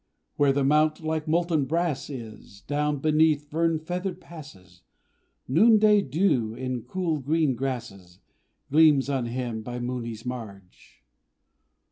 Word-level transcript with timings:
Where 0.35 0.51
the 0.51 0.63
mount 0.63 1.01
like 1.01 1.27
molten 1.27 1.65
brass 1.65 2.09
is, 2.09 2.61
Down 2.61 2.97
beneath 2.97 3.51
fern 3.51 3.77
feathered 3.77 4.19
passes, 4.19 4.81
Noonday 5.47 6.01
dew 6.01 6.55
in 6.55 6.81
cool 6.81 7.19
green 7.19 7.53
grasses 7.53 8.17
Gleams 8.71 9.09
on 9.09 9.27
him 9.27 9.61
by 9.61 9.77
Mooni's 9.77 10.25
marge. 10.25 11.03